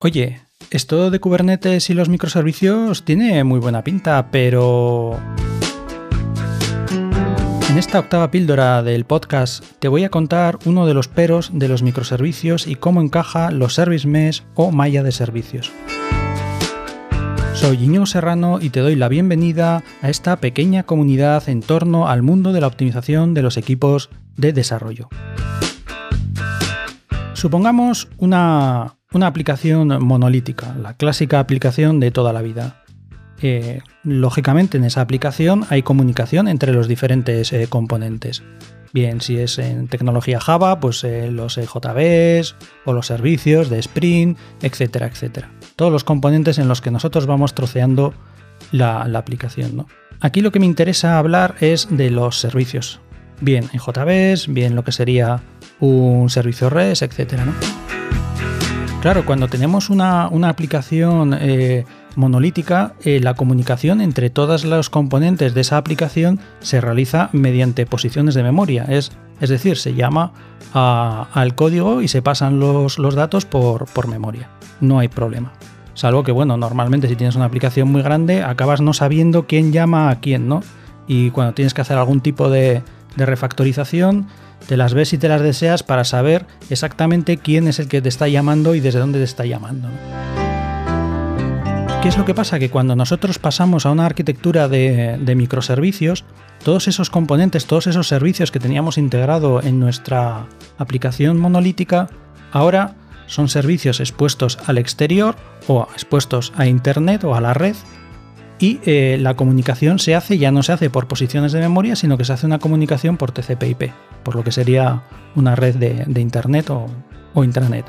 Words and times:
Oye, 0.00 0.42
esto 0.70 1.10
de 1.10 1.18
Kubernetes 1.18 1.90
y 1.90 1.94
los 1.94 2.08
microservicios 2.08 3.04
tiene 3.04 3.42
muy 3.42 3.58
buena 3.58 3.82
pinta, 3.82 4.30
pero... 4.30 5.18
En 7.68 7.76
esta 7.76 7.98
octava 7.98 8.30
píldora 8.30 8.84
del 8.84 9.06
podcast 9.06 9.64
te 9.80 9.88
voy 9.88 10.04
a 10.04 10.08
contar 10.08 10.60
uno 10.66 10.86
de 10.86 10.94
los 10.94 11.08
peros 11.08 11.50
de 11.52 11.66
los 11.66 11.82
microservicios 11.82 12.68
y 12.68 12.76
cómo 12.76 13.00
encaja 13.00 13.50
los 13.50 13.74
service 13.74 14.06
mesh 14.06 14.44
o 14.54 14.70
malla 14.70 15.02
de 15.02 15.10
servicios. 15.10 15.72
Soy 17.54 17.82
Iñigo 17.82 18.06
Serrano 18.06 18.60
y 18.62 18.70
te 18.70 18.78
doy 18.78 18.94
la 18.94 19.08
bienvenida 19.08 19.82
a 20.00 20.10
esta 20.10 20.36
pequeña 20.36 20.84
comunidad 20.84 21.48
en 21.48 21.60
torno 21.60 22.06
al 22.06 22.22
mundo 22.22 22.52
de 22.52 22.60
la 22.60 22.68
optimización 22.68 23.34
de 23.34 23.42
los 23.42 23.56
equipos 23.56 24.10
de 24.36 24.52
desarrollo. 24.52 25.08
Supongamos 27.38 28.08
una, 28.16 28.96
una 29.12 29.28
aplicación 29.28 30.04
monolítica, 30.04 30.74
la 30.74 30.94
clásica 30.94 31.38
aplicación 31.38 32.00
de 32.00 32.10
toda 32.10 32.32
la 32.32 32.42
vida. 32.42 32.82
Eh, 33.40 33.80
lógicamente 34.02 34.76
en 34.76 34.82
esa 34.82 35.02
aplicación 35.02 35.64
hay 35.70 35.84
comunicación 35.84 36.48
entre 36.48 36.72
los 36.72 36.88
diferentes 36.88 37.52
eh, 37.52 37.68
componentes. 37.68 38.42
Bien, 38.92 39.20
si 39.20 39.38
es 39.38 39.60
en 39.60 39.86
tecnología 39.86 40.40
Java, 40.40 40.80
pues 40.80 41.04
eh, 41.04 41.30
los 41.30 41.54
JVs 41.54 42.56
o 42.84 42.92
los 42.92 43.06
servicios 43.06 43.70
de 43.70 43.78
Spring, 43.78 44.34
etcétera, 44.60 45.06
etcétera. 45.06 45.48
Todos 45.76 45.92
los 45.92 46.02
componentes 46.02 46.58
en 46.58 46.66
los 46.66 46.80
que 46.80 46.90
nosotros 46.90 47.26
vamos 47.26 47.54
troceando 47.54 48.14
la, 48.72 49.02
aplicación. 49.02 49.86
Aquí 50.18 50.40
lo 50.40 50.50
que 50.50 50.58
me 50.58 50.66
interesa 50.66 51.20
hablar 51.20 51.54
es 51.60 51.86
de 51.88 52.10
los 52.10 52.40
servicios. 52.40 52.98
Bien 53.40 53.70
en 53.72 53.78
JVs, 53.78 54.52
bien 54.52 54.74
lo 54.74 54.82
que 54.82 54.90
sería 54.90 55.40
un 55.80 56.30
servicio 56.30 56.70
REST, 56.70 57.02
etcétera. 57.02 57.44
¿no? 57.44 57.52
Claro, 59.00 59.24
cuando 59.24 59.46
tenemos 59.46 59.90
una, 59.90 60.26
aplicación 60.48 61.36
eh, 61.40 61.84
monolítica, 62.16 62.94
eh, 63.04 63.20
la 63.20 63.34
comunicación 63.34 64.00
entre 64.00 64.28
todos 64.28 64.64
los 64.64 64.90
componentes 64.90 65.54
de 65.54 65.60
esa 65.60 65.76
aplicación 65.76 66.40
se 66.58 66.80
realiza 66.80 67.30
mediante 67.32 67.86
posiciones 67.86 68.34
de 68.34 68.42
memoria. 68.42 68.84
Es, 68.88 69.12
es 69.40 69.50
decir, 69.50 69.76
se 69.76 69.94
llama 69.94 70.32
al 70.72 71.54
código 71.54 72.02
y 72.02 72.08
se 72.08 72.22
pasan 72.22 72.58
los, 72.58 72.96
datos 73.14 73.44
por, 73.44 73.86
por 73.86 74.08
memoria. 74.08 74.50
No 74.80 74.98
hay 74.98 75.06
problema. 75.06 75.52
Salvo 75.94 76.24
que, 76.24 76.32
bueno, 76.32 76.56
normalmente 76.56 77.08
si 77.08 77.14
tienes 77.14 77.36
una 77.36 77.44
aplicación 77.44 77.90
muy 77.90 78.02
grande, 78.02 78.42
acabas 78.42 78.80
no 78.80 78.92
sabiendo 78.94 79.46
quién 79.46 79.72
llama 79.72 80.10
a 80.10 80.20
quién, 80.20 80.48
¿no? 80.48 80.62
Y 81.06 81.30
cuando 81.30 81.54
tienes 81.54 81.72
que 81.72 81.80
hacer 81.80 81.98
algún 81.98 82.20
tipo 82.20 82.50
de 82.50 82.82
refactorización, 83.16 84.26
te 84.66 84.76
las 84.76 84.94
ves 84.94 85.12
y 85.12 85.18
te 85.18 85.28
las 85.28 85.40
deseas 85.40 85.82
para 85.82 86.04
saber 86.04 86.46
exactamente 86.70 87.36
quién 87.36 87.68
es 87.68 87.78
el 87.78 87.88
que 87.88 88.02
te 88.02 88.08
está 88.08 88.28
llamando 88.28 88.74
y 88.74 88.80
desde 88.80 88.98
dónde 88.98 89.18
te 89.18 89.24
está 89.24 89.44
llamando. 89.46 89.88
¿Qué 92.02 92.08
es 92.08 92.16
lo 92.16 92.24
que 92.24 92.34
pasa? 92.34 92.60
Que 92.60 92.70
cuando 92.70 92.94
nosotros 92.94 93.40
pasamos 93.40 93.84
a 93.84 93.90
una 93.90 94.06
arquitectura 94.06 94.68
de, 94.68 95.34
microservicios, 95.36 96.24
todos 96.62 96.86
esos 96.86 97.10
componentes, 97.10 97.66
todos 97.66 97.88
esos 97.88 98.06
servicios 98.06 98.52
que 98.52 98.60
teníamos 98.60 98.98
integrado 98.98 99.60
en 99.62 99.80
nuestra 99.80 100.46
aplicación 100.78 101.38
monolítica, 101.38 102.08
ahora 102.52 102.94
son 103.26 103.48
servicios 103.48 103.98
expuestos 103.98 104.58
al 104.66 104.78
exterior 104.78 105.34
o 105.66 105.88
expuestos 105.92 106.52
a 106.56 106.66
Internet 106.66 107.24
o 107.24 107.34
a 107.34 107.40
la 107.40 107.52
red 107.52 107.74
y 108.58 108.80
eh, 108.84 109.18
la 109.20 109.34
comunicación 109.34 109.98
se 109.98 110.14
hace, 110.14 110.38
ya 110.38 110.50
no 110.50 110.62
se 110.62 110.72
hace 110.72 110.90
por 110.90 111.06
posiciones 111.06 111.52
de 111.52 111.60
memoria, 111.60 111.96
sino 111.96 112.18
que 112.18 112.24
se 112.24 112.32
hace 112.32 112.46
una 112.46 112.58
comunicación 112.58 113.16
por 113.16 113.32
TCP/IP, 113.32 113.92
por 114.22 114.34
lo 114.34 114.44
que 114.44 114.52
sería 114.52 115.02
una 115.34 115.54
red 115.54 115.76
de, 115.76 116.20
Internet 116.20 116.70
o, 116.70 116.86
intranet. 117.44 117.86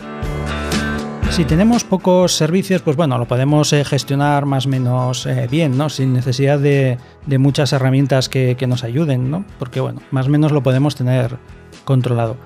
Si 1.31 1.43
tenemos 1.43 1.83
pocos 1.83 2.33
servicios, 2.33 2.81
pues 2.83 2.95
bueno, 2.95 3.17
lo 3.17 3.27
podemos 3.27 3.73
eh, 3.73 3.83
gestionar 3.83 4.45
más 4.45 4.67
o 4.67 4.69
menos 4.69 5.25
eh, 5.25 5.47
bien, 5.49 5.75
¿no? 5.77 5.89
Sin 5.89 6.13
necesidad 6.13 6.59
de, 6.59 6.97
muchas 7.39 7.73
herramientas 7.73 8.29
que, 8.29 8.55
nos 8.67 8.83
ayuden, 8.83 9.31
¿no? 9.31 9.45
Porque 9.57 9.79
bueno, 9.79 10.01
más 10.11 10.27
o 10.27 10.29
menos 10.29 10.51
lo 10.51 10.61
podemos 10.61 10.95
tener 10.95 11.37
controlado. 11.83 12.37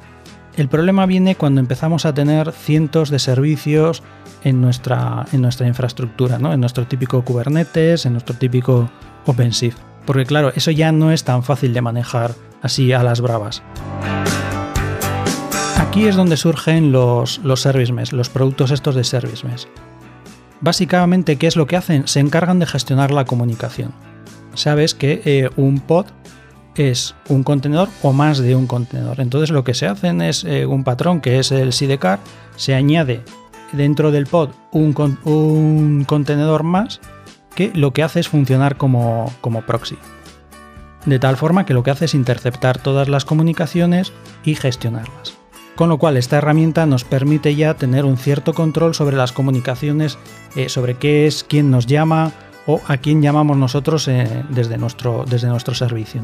El 0.56 0.68
problema 0.68 1.08
viene 1.08 1.36
cuando 1.36 1.62
empezamos 1.62 2.06
a 2.06 2.14
tener 2.14 2.52
cientos 2.52 3.09
de 3.09 3.18
servicios 3.18 4.03
en 4.44 4.62
nuestra, 4.62 5.25
en 5.31 5.41
nuestra 5.41 5.68
infraestructura, 5.68 6.38
¿no? 6.38 6.53
en 6.53 6.59
nuestro 6.59 6.86
típico 6.86 7.24
Kubernetes, 7.24 8.06
en 8.06 8.14
nuestro 8.14 8.36
típico 8.36 8.90
OpenShift. 9.25 9.78
Porque 10.06 10.25
claro, 10.25 10.52
eso 10.56 10.69
ya 10.69 10.92
no 10.92 11.12
es 11.12 11.24
tan 11.24 11.42
fácil 11.42 11.74
de 11.74 11.81
manejar 11.81 12.36
así 12.62 12.94
a 12.94 13.02
las 13.02 13.19
bravas. 13.19 13.63
Aquí 15.80 16.06
es 16.06 16.16
donde 16.16 16.38
surgen 16.38 16.92
los, 16.92 17.40
los 17.40 17.62
service 17.62 17.92
mesh, 17.92 18.12
los 18.12 18.30
productos 18.30 18.69
estos 18.69 18.94
de 18.94 19.03
service 19.03 19.47
mesh. 19.47 19.68
Básicamente, 20.62 21.38
¿qué 21.38 21.47
es 21.47 21.56
lo 21.56 21.66
que 21.66 21.78
hacen? 21.78 22.08
Se 22.08 22.19
encargan 22.19 22.59
de 22.59 22.68
gestionar 22.68 23.12
la 23.12 23.25
comunicación. 23.25 23.92
Sabes 24.53 24.94
que 24.94 25.22
eh, 25.25 25.50
un 25.56 25.80
pod 25.80 26.06
es 26.76 27.16
un 27.30 27.44
contenedor 27.44 27.90
o 28.02 28.14
más 28.14 28.40
de 28.40 28.56
un 28.56 28.68
contenedor. 28.68 29.20
Entonces 29.20 29.52
lo 29.52 29.64
que 29.64 29.74
se 29.74 29.88
hacen 29.88 30.22
es 30.22 30.44
eh, 30.44 30.66
un 30.66 30.84
patrón 30.84 31.22
que 31.22 31.40
es 31.40 31.52
el 31.52 31.74
sidecar, 31.74 32.20
se 32.56 32.74
añade 32.76 33.24
dentro 33.72 34.12
del 34.12 34.28
pod 34.28 34.50
un, 34.72 36.06
contenedor 36.06 36.64
más 36.64 37.02
que 37.56 37.72
lo 37.74 37.92
que 37.92 38.04
hace 38.04 38.20
es 38.20 38.30
funcionar 38.30 38.78
como, 38.78 39.32
como 39.42 39.62
proxy. 39.64 39.98
De 41.06 41.20
tal 41.20 41.38
forma 41.38 41.66
que 41.66 41.74
lo 41.74 41.84
que 41.84 41.92
hace 41.92 42.06
es 42.06 42.14
interceptar 42.14 42.78
todas 42.78 43.10
las 43.10 43.26
comunicaciones 43.26 44.14
y 44.44 44.56
gestionarlas. 44.56 45.38
Con 45.76 45.90
lo 45.90 45.98
cual 45.98 46.18
esta 46.18 46.38
herramienta 46.38 46.86
nos 46.86 47.04
permite 47.04 47.56
ya 47.56 47.74
tener 47.74 48.06
un 48.06 48.18
cierto 48.18 48.54
control 48.54 48.94
sobre 48.94 49.18
las 49.18 49.32
comunicaciones, 49.32 50.18
eh, 50.56 50.70
sobre 50.70 50.96
qué 50.96 51.26
es, 51.26 51.44
quién 51.44 51.72
nos 51.72 51.88
llama 51.88 52.32
o 52.68 52.80
a 52.88 52.98
quién 52.98 53.22
llamamos 53.22 53.58
nosotros 53.58 54.08
eh, 54.08 54.44
desde, 54.50 54.78
nuestro, 54.78 55.26
desde 55.28 55.48
nuestro 55.48 55.74
servicio. 55.74 56.22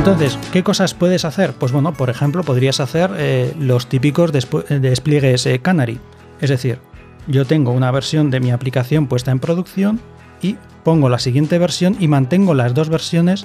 Entonces, 0.00 0.38
¿qué 0.50 0.62
cosas 0.62 0.94
puedes 0.94 1.26
hacer? 1.26 1.52
Pues 1.52 1.72
bueno, 1.72 1.92
por 1.92 2.08
ejemplo, 2.08 2.42
podrías 2.42 2.80
hacer 2.80 3.10
eh, 3.18 3.52
los 3.60 3.86
típicos 3.86 4.32
despliegues 4.32 5.44
eh, 5.44 5.58
Canary. 5.58 6.00
Es 6.40 6.48
decir, 6.48 6.78
yo 7.26 7.44
tengo 7.44 7.72
una 7.72 7.90
versión 7.90 8.30
de 8.30 8.40
mi 8.40 8.50
aplicación 8.50 9.08
puesta 9.08 9.30
en 9.30 9.40
producción 9.40 10.00
y 10.40 10.56
pongo 10.84 11.10
la 11.10 11.18
siguiente 11.18 11.58
versión 11.58 11.98
y 12.00 12.08
mantengo 12.08 12.54
las 12.54 12.72
dos 12.72 12.88
versiones 12.88 13.44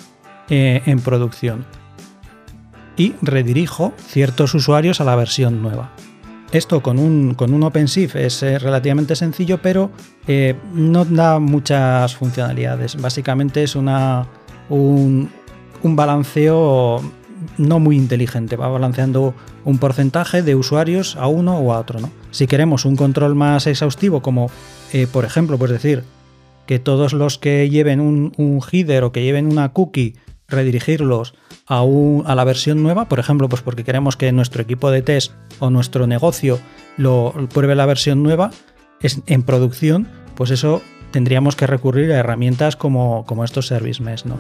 eh, 0.50 0.82
en 0.86 1.02
producción. 1.02 1.66
Y 2.96 3.16
redirijo 3.22 3.94
ciertos 4.08 4.54
usuarios 4.54 5.02
a 5.02 5.04
la 5.04 5.18
versión 5.18 5.62
nueva. 5.62 5.92
Esto 6.54 6.82
con 6.82 7.00
un, 7.00 7.34
con 7.34 7.54
un 7.54 7.64
OpenShift 7.64 8.16
es 8.16 8.42
relativamente 8.62 9.18
sencillo, 9.18 9.62
pero 9.62 9.92
no 10.74 11.04
da 11.04 11.38
muchas 11.40 12.16
funcionalidades. 12.16 12.96
Básicamente 12.96 13.62
es 13.62 13.76
una, 13.76 14.26
un, 14.70 15.30
un 15.86 15.96
balanceo 15.96 17.00
no 17.60 17.80
muy 17.80 17.96
inteligente, 17.96 18.56
va 18.56 18.68
balanceando 18.68 19.36
un 19.66 19.78
porcentaje 19.78 20.42
de 20.42 20.56
usuarios 20.56 21.16
a 21.16 21.28
uno 21.28 21.60
o 21.60 21.74
a 21.74 21.80
otro. 21.80 22.00
¿no? 22.00 22.10
Si 22.32 22.48
queremos 22.48 22.86
un 22.86 22.96
control 22.96 23.36
más 23.36 23.68
exhaustivo, 23.68 24.22
como 24.22 24.50
eh, 24.94 25.06
por 25.06 25.26
ejemplo, 25.26 25.60
pues 25.60 25.70
decir 25.70 26.04
que 26.66 26.80
todos 26.80 27.14
los 27.14 27.38
que 27.38 27.70
lleven 27.70 28.00
un, 28.00 28.62
header 28.72 29.04
o 29.04 29.12
que 29.12 29.24
lleven 29.24 29.46
una 29.46 29.70
cookie, 29.70 30.16
redirigirlos 30.48 31.36
a, 31.68 31.82
a, 31.82 32.36
la 32.36 32.44
versión 32.44 32.82
nueva, 32.82 33.06
por 33.06 33.20
ejemplo, 33.20 33.48
pues 33.48 33.62
porque 33.62 33.84
queremos 33.84 34.18
que 34.18 34.32
nuestro 34.32 34.64
equipo 34.64 34.90
de 34.90 35.04
test 35.04 35.34
o 35.60 35.70
nuestro 35.70 36.08
negocio 36.08 36.60
lo 36.98 37.34
pruebe 37.54 37.76
la 37.76 37.86
versión 37.86 38.24
nueva, 38.24 38.50
es 39.02 39.22
en 39.28 39.44
producción, 39.44 40.08
pues 40.34 40.50
eso 40.50 40.82
tendríamos 41.12 41.56
que 41.56 41.68
recurrir 41.68 42.12
a 42.12 42.18
herramientas 42.18 42.76
como, 42.76 43.24
como 43.28 43.44
estos 43.44 43.68
service 43.68 44.02
mesh, 44.02 44.26
¿no? 44.26 44.40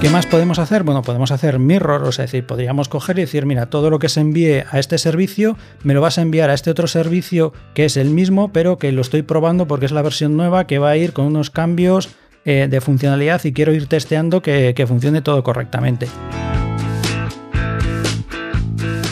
¿Qué 0.00 0.10
más 0.10 0.26
podemos 0.26 0.60
hacer? 0.60 0.84
Bueno, 0.84 1.02
podemos 1.02 1.32
hacer 1.32 1.58
mirror, 1.58 2.12
sea, 2.12 2.26
decir, 2.26 2.46
podríamos 2.46 2.88
coger 2.88 3.18
y 3.18 3.22
decir, 3.22 3.46
mira, 3.46 3.66
todo 3.66 3.90
lo 3.90 3.98
que 3.98 4.08
se 4.08 4.20
envíe 4.20 4.62
a 4.70 4.78
este 4.78 4.96
servicio, 4.96 5.58
me 5.82 5.92
lo 5.92 6.00
vas 6.00 6.18
a 6.18 6.22
enviar 6.22 6.50
a 6.50 6.54
este 6.54 6.70
otro 6.70 6.86
servicio 6.86 7.52
que 7.74 7.84
es 7.84 7.96
el 7.96 8.10
mismo, 8.10 8.52
pero 8.52 8.78
que 8.78 8.92
lo 8.92 9.00
estoy 9.00 9.22
probando 9.22 9.66
porque 9.66 9.86
es 9.86 9.92
la 9.92 10.02
versión 10.02 10.36
nueva 10.36 10.68
que 10.68 10.78
va 10.78 10.90
a 10.90 10.96
ir 10.96 11.12
con 11.12 11.26
unos 11.26 11.50
cambios 11.50 12.10
eh, 12.44 12.68
de 12.70 12.80
funcionalidad 12.80 13.44
y 13.44 13.52
quiero 13.52 13.74
ir 13.74 13.88
testeando 13.88 14.40
que 14.40 14.84
funcione 14.86 15.20
todo 15.20 15.42
correctamente. 15.42 16.06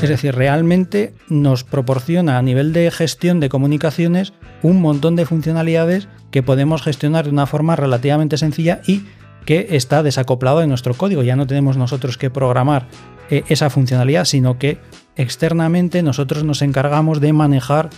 Es 0.02 0.08
decir, 0.08 0.36
realmente 0.36 1.14
nos 1.28 1.64
proporciona 1.64 2.38
a 2.38 2.42
nivel 2.42 2.72
de 2.72 2.92
gestión 2.92 3.40
de 3.40 3.48
comunicaciones 3.48 4.34
un 4.62 4.80
montón 4.80 5.16
de 5.16 5.26
funcionalidades 5.26 6.06
que 6.30 6.44
podemos 6.44 6.82
gestionar 6.82 7.24
de 7.24 7.30
una 7.30 7.46
forma 7.46 7.74
relativamente 7.74 8.36
sencilla 8.36 8.82
y 8.86 9.02
que 9.46 9.68
está 9.70 10.02
desacoplado 10.02 10.58
de 10.58 10.66
nuestro 10.66 10.92
código. 10.92 11.22
Ya 11.22 11.36
no 11.36 11.46
tenemos 11.46 11.78
nosotros 11.78 12.18
que 12.18 12.28
programar 12.28 12.88
eh, 13.30 13.44
esa 13.48 13.70
funcionalidad, 13.70 14.26
sino 14.26 14.58
que 14.58 14.78
externamente 15.16 16.02
nosotros 16.02 16.44
nos 16.44 16.60
encargamos 16.60 17.20
de 17.20 17.32
manejar 17.32 17.88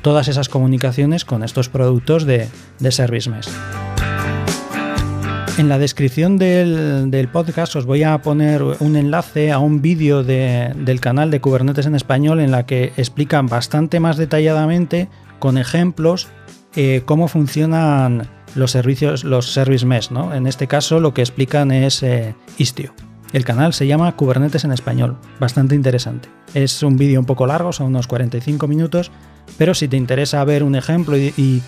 todas 0.00 0.28
esas 0.28 0.48
comunicaciones 0.48 1.26
con 1.26 1.44
estos 1.44 1.68
productos 1.68 2.24
de, 2.24 2.48
de 2.78 2.92
Service 2.92 3.28
Mesh. 3.28 3.48
En 5.58 5.68
la 5.68 5.78
descripción 5.78 6.38
del, 6.38 7.28
podcast 7.30 7.76
os 7.76 7.84
voy 7.84 8.02
a 8.04 8.22
poner 8.22 8.62
un 8.62 8.96
enlace 8.96 9.52
a 9.52 9.58
un 9.58 9.82
vídeo 9.82 10.24
del 10.24 11.00
canal 11.00 11.30
de 11.30 11.40
Kubernetes 11.40 11.84
en 11.84 11.94
español 11.94 12.40
en 12.40 12.50
la 12.50 12.64
que 12.64 12.92
explican 12.96 13.46
bastante 13.46 14.00
más 14.00 14.16
detalladamente 14.16 15.08
con 15.38 15.58
ejemplos 15.58 16.28
eh, 16.74 17.02
cómo 17.04 17.28
funcionan 17.28 18.28
los 18.54 18.70
servicios, 18.70 19.24
los 19.24 19.52
service 19.52 19.86
mesh. 19.86 20.10
¿no? 20.10 20.34
En 20.34 20.46
este 20.46 20.66
caso 20.66 21.00
lo 21.00 21.14
que 21.14 21.22
explican 21.22 21.70
es 21.70 22.02
eh, 22.02 22.34
Istio. 22.58 22.94
El 23.32 23.44
canal 23.44 23.72
se 23.72 23.86
llama 23.86 24.14
Kubernetes 24.14 24.64
en 24.64 24.72
español, 24.72 25.16
bastante 25.40 25.74
interesante. 25.74 26.28
Es 26.52 26.82
un 26.82 26.96
vídeo 26.96 27.18
un 27.18 27.24
poco 27.24 27.46
largo, 27.46 27.72
son 27.72 27.86
unos 27.86 28.06
45 28.06 28.68
minutos, 28.68 29.10
pero 29.56 29.72
si 29.72 29.88
te 29.88 29.96
interesa 29.96 30.44
ver 30.44 30.62
un 30.62 30.74
ejemplo 30.74 31.16
y, 31.16 31.62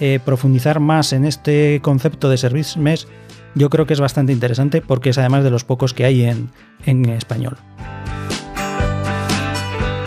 eh, 0.00 0.18
profundizar 0.24 0.80
más 0.80 1.12
en 1.12 1.24
este 1.24 1.78
concepto 1.82 2.28
de 2.28 2.36
service 2.36 2.80
mesh, 2.80 3.06
yo 3.54 3.70
creo 3.70 3.86
que 3.86 3.92
es 3.92 4.00
bastante 4.00 4.32
interesante 4.32 4.82
porque 4.82 5.10
es 5.10 5.18
además 5.18 5.44
de 5.44 5.50
los 5.50 5.62
pocos 5.62 5.94
que 5.94 6.04
hay 6.04 6.24
en, 6.24 7.08
español. 7.10 7.56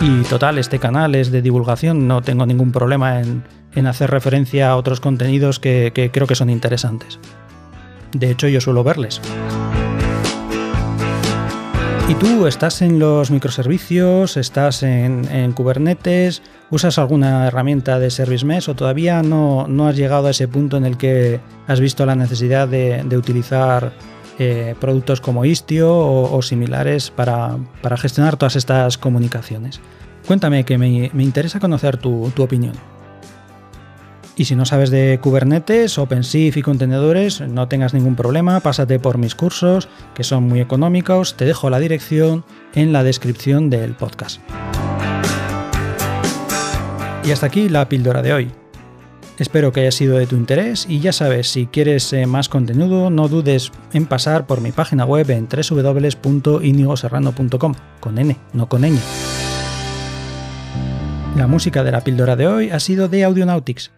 Y 0.02 0.22
total, 0.24 0.58
este 0.58 0.78
canal 0.78 1.14
es 1.14 1.32
de 1.32 1.40
divulgación, 1.40 2.06
no 2.06 2.20
tengo 2.20 2.44
ningún 2.44 2.70
problema 2.70 3.20
en, 3.20 3.42
hacer 3.86 4.10
referencia 4.10 4.70
a 4.70 4.76
otros 4.76 5.00
contenidos 5.00 5.58
que, 5.58 5.92
que 5.94 6.10
creo 6.10 6.26
que 6.26 6.34
son 6.34 6.50
interesantes. 6.50 7.18
De 8.12 8.30
hecho, 8.30 8.48
yo 8.48 8.60
suelo 8.60 8.82
verles. 8.84 9.20
¿Y 12.08 12.14
tú 12.14 12.46
estás 12.46 12.80
en 12.80 12.98
los 12.98 13.30
microservicios? 13.30 14.38
¿Estás 14.38 14.82
en, 14.82 15.52
Kubernetes? 15.52 16.40
¿Usas 16.70 16.98
alguna 16.98 17.46
herramienta 17.46 17.98
de 17.98 18.10
Service 18.10 18.46
Mesh 18.46 18.70
o 18.70 18.74
todavía 18.74 19.22
no, 19.22 19.66
has 19.86 19.94
llegado 19.94 20.26
a 20.26 20.30
ese 20.30 20.48
punto 20.48 20.78
en 20.78 20.86
el 20.86 20.96
que 20.96 21.38
has 21.66 21.80
visto 21.80 22.06
la 22.06 22.14
necesidad 22.14 22.66
de, 22.66 23.04
utilizar 23.14 23.92
eh, 24.38 24.74
productos 24.80 25.20
como 25.20 25.44
Istio 25.44 25.94
o, 25.94 26.40
similares 26.40 27.10
para, 27.10 27.58
gestionar 27.98 28.38
todas 28.38 28.56
estas 28.56 28.96
comunicaciones? 28.96 29.78
Cuéntame 30.26 30.64
que 30.64 30.78
me, 30.78 31.10
interesa 31.22 31.60
conocer 31.60 31.98
tu 31.98 32.32
opinión. 32.38 32.72
Y 34.38 34.44
si 34.44 34.54
no 34.54 34.64
sabes 34.64 34.90
de 34.90 35.18
Kubernetes, 35.20 35.98
OpenShift 35.98 36.56
y 36.56 36.62
contenedores, 36.62 37.40
no 37.40 37.66
tengas 37.66 37.92
ningún 37.92 38.14
problema, 38.14 38.60
pásate 38.60 39.00
por 39.00 39.18
mis 39.18 39.34
cursos, 39.34 39.88
que 40.14 40.22
son 40.22 40.44
muy 40.44 40.60
económicos, 40.60 41.34
te 41.34 41.44
dejo 41.44 41.70
la 41.70 41.80
dirección 41.80 42.44
en 42.72 42.92
la 42.92 43.02
descripción 43.02 43.68
del 43.68 43.94
podcast. 43.94 44.40
Y 47.24 47.32
hasta 47.32 47.46
aquí 47.46 47.68
la 47.68 47.88
píldora 47.88 48.22
de 48.22 48.32
hoy. 48.32 48.52
Espero 49.38 49.72
que 49.72 49.80
haya 49.80 49.90
sido 49.90 50.16
de 50.16 50.28
tu 50.28 50.36
interés 50.36 50.86
y 50.88 51.00
ya 51.00 51.12
sabes, 51.12 51.50
si 51.50 51.66
quieres 51.66 52.12
eh, 52.12 52.26
más 52.26 52.48
contenido, 52.48 53.10
no 53.10 53.26
dudes 53.26 53.72
en 53.92 54.06
pasar 54.06 54.46
por 54.46 54.60
mi 54.60 54.70
página 54.70 55.04
web 55.04 55.28
en 55.32 55.48
www.inigoserrano.com, 55.48 57.74
con 57.98 58.18
N, 58.18 58.36
no 58.52 58.68
con 58.68 58.82
ñ. 58.82 59.00
La 61.34 61.48
música 61.48 61.82
de 61.82 61.90
la 61.90 62.02
píldora 62.02 62.36
de 62.36 62.46
hoy 62.46 62.70
ha 62.70 62.78
sido 62.78 63.08
de 63.08 63.24
Audionautics 63.24 63.90